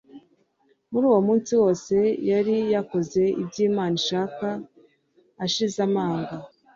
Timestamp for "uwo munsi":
1.09-1.51